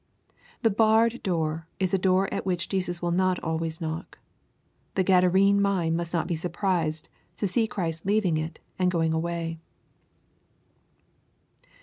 The 0.63 0.71
barred 0.71 1.21
door 1.21 1.67
is 1.79 1.93
a 1.93 1.99
door 1.99 2.27
at 2.33 2.43
which 2.43 2.69
Jesus 2.69 3.03
will 3.03 3.11
not 3.11 3.37
always 3.43 3.79
knock. 3.79 4.17
The 4.95 5.03
Gadarene 5.03 5.61
mind 5.61 5.95
must 5.95 6.11
not 6.11 6.25
be 6.25 6.35
surprised 6.35 7.07
to 7.35 7.45
see 7.45 7.67
Christ 7.67 8.03
leaving 8.03 8.35
it 8.37 8.57
and 8.79 8.89
going 8.89 9.13
away. 9.13 9.59